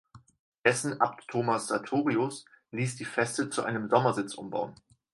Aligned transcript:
Dessen 0.65 0.99
Abt 0.99 1.27
Thomas 1.27 1.67
Sartorius 1.67 2.45
ließ 2.71 2.95
die 2.95 3.05
Feste 3.05 3.51
zu 3.51 3.63
einem 3.63 3.87
Sommersitz 3.87 4.33
umbauen. 4.33 4.73